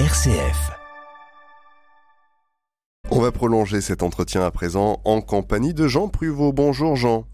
[0.00, 0.72] RCF.
[3.12, 6.52] On va prolonger cet entretien à présent en compagnie de Jean Pruvot.
[6.52, 7.26] Bonjour Jean.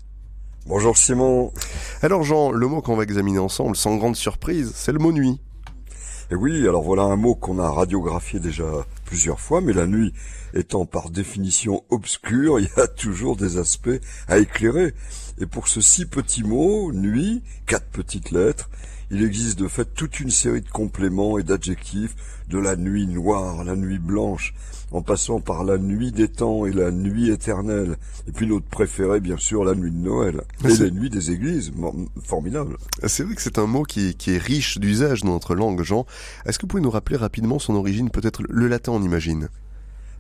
[0.67, 1.55] Bonjour Simon.
[2.03, 5.41] Alors Jean, le mot qu'on va examiner ensemble, sans grande surprise, c'est le mot nuit.
[6.31, 8.67] Et oui, alors voilà un mot qu'on a radiographié déjà
[9.07, 10.13] plusieurs fois, mais la nuit
[10.53, 13.89] étant par définition obscure, il y a toujours des aspects
[14.29, 14.93] à éclairer.
[15.41, 18.69] Et pour ce si petit mot, nuit, quatre petites lettres,
[19.11, 22.15] il existe de fait toute une série de compléments et d'adjectifs
[22.49, 24.55] de la nuit noire, la nuit blanche,
[24.93, 27.97] en passant par la nuit des temps et la nuit éternelle,
[28.29, 31.73] et puis notre préféré bien sûr la nuit de Noël, et la nuit des églises,
[32.23, 32.77] formidable.
[33.07, 36.07] C'est vrai que c'est un mot qui, qui est riche d'usage dans notre langue, Jean.
[36.45, 39.49] Est-ce que vous pouvez nous rappeler rapidement son origine, peut-être le latin on imagine?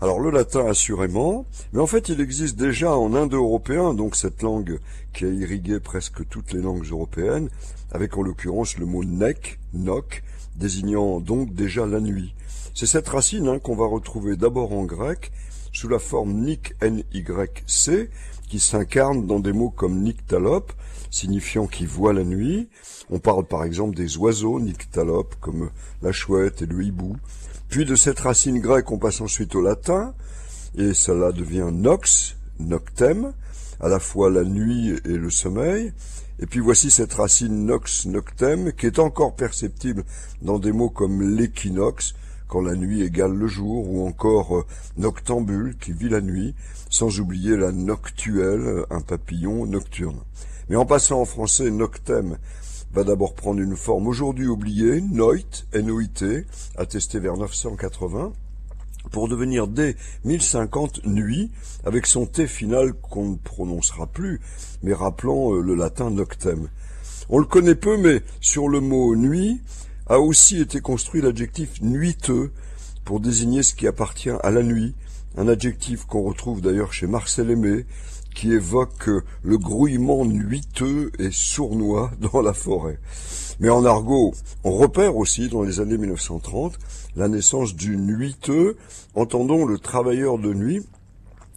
[0.00, 4.78] Alors le latin assurément, mais en fait il existe déjà en indo-européen, donc cette langue
[5.12, 7.50] qui a irrigué presque toutes les langues européennes,
[7.92, 10.22] avec en l'occurrence le mot nek, nok,
[10.56, 12.34] désignant donc déjà la nuit.
[12.74, 15.33] C'est cette racine hein, qu'on va retrouver d'abord en grec,
[15.81, 16.47] sous la forme
[16.83, 18.11] n-y-c,
[18.50, 20.75] qui s'incarne dans des mots comme nyctalope,
[21.11, 22.69] signifiant qui voit la nuit.
[23.09, 25.70] On parle par exemple des oiseaux nyctalopes, comme
[26.03, 27.17] la chouette et le hibou.
[27.70, 30.12] Puis de cette racine grecque, on passe ensuite au latin,
[30.77, 33.33] et cela devient nox, noctem,
[33.81, 35.94] à la fois la nuit et le sommeil.
[36.41, 40.05] Et puis voici cette racine nox, noctem, qui est encore perceptible
[40.42, 42.12] dans des mots comme l'équinoxe,
[42.51, 46.56] quand la nuit égale le jour, ou encore euh, noctambule, qui vit la nuit,
[46.91, 50.19] sans oublier la noctuelle, un papillon nocturne.
[50.69, 52.39] Mais en passant en français, noctem
[52.93, 56.45] va d'abord prendre une forme aujourd'hui oubliée, Noit, N-O-I-T,
[56.77, 58.33] attesté vers 980,
[59.12, 61.53] pour devenir dès 1050 nuit,
[61.84, 64.41] avec son T final qu'on ne prononcera plus,
[64.83, 66.69] mais rappelant euh, le latin noctem.
[67.28, 69.61] On le connaît peu, mais sur le mot nuit
[70.11, 72.50] a aussi été construit l'adjectif nuiteux
[73.05, 74.92] pour désigner ce qui appartient à la nuit,
[75.36, 77.86] un adjectif qu'on retrouve d'ailleurs chez Marcel Aimé,
[78.34, 79.09] qui évoque
[79.44, 82.98] le grouillement nuiteux et sournois dans la forêt.
[83.60, 84.34] Mais en argot,
[84.65, 86.77] on repère aussi dans les années 1930
[87.15, 88.77] la naissance du nuiteux,
[89.15, 90.82] entendons le travailleur de nuit,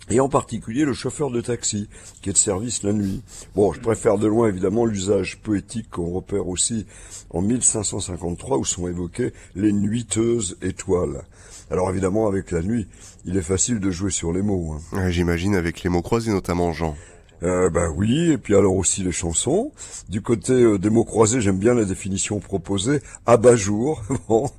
[0.10, 1.88] et en particulier le chauffeur de taxi,
[2.22, 3.22] qui est de service la nuit.
[3.56, 6.86] Bon, je préfère de loin évidemment l'usage poétique qu'on repère aussi
[7.30, 11.24] en 1553 où sont évoquées les nuiteuses étoiles.
[11.72, 12.88] Alors évidemment, avec la nuit,
[13.26, 14.76] il est facile de jouer sur les mots.
[14.92, 15.10] Hein.
[15.10, 16.96] J'imagine avec les mots croisés notamment, Jean.
[17.44, 19.74] Euh, bah oui, et puis alors aussi les chansons.
[20.08, 24.02] Du côté euh, des mots croisés, j'aime bien la définition proposée, abat-jour.
[24.30, 24.50] bon.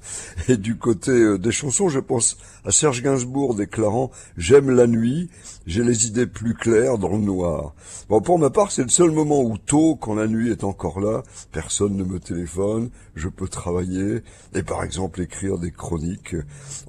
[0.48, 2.36] Et du côté euh, des chansons, je pense
[2.66, 5.30] à Serge Gainsbourg déclarant «J'aime la nuit,
[5.66, 7.74] j'ai les idées plus claires dans le noir».
[8.10, 11.00] Bon, pour ma part, c'est le seul moment où tôt, quand la nuit est encore
[11.00, 14.22] là, personne ne me téléphone, je peux travailler
[14.54, 16.36] et par exemple écrire des chroniques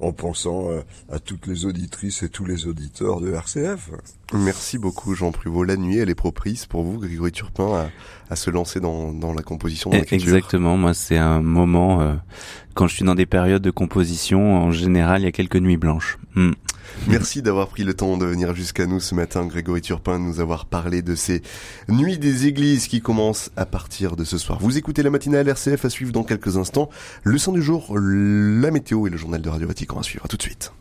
[0.00, 0.68] en pensant
[1.10, 3.90] à toutes les auditrices et tous les auditeurs de RCF.
[4.32, 5.32] Merci beaucoup Jean
[5.76, 7.88] nuit, elle est propice pour vous, Grégory Turpin,
[8.30, 12.14] à, se lancer dans, la composition, dans Exactement, moi c'est un moment, euh,
[12.74, 15.76] quand je suis dans des périodes de composition, en général il y a quelques nuits
[15.76, 16.18] blanches.
[16.34, 16.52] Hmm.
[17.08, 20.40] Merci d'avoir pris le temps de venir jusqu'à nous ce matin, Grégory Turpin, de nous
[20.40, 21.42] avoir parlé de ces
[21.88, 24.58] nuits des églises qui commencent à partir de ce soir.
[24.60, 26.90] Vous écoutez la matinale RCF à suivre dans quelques instants.
[27.22, 30.24] Le son du jour, la météo et le journal de Radio Vatican à suivre.
[30.24, 30.72] À tout de suite.